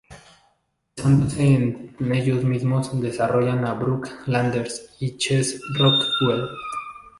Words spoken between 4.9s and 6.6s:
y Chest Rockwell.